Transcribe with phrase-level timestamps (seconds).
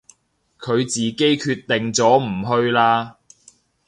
[0.59, 3.17] 佢自己決定咗唔去啦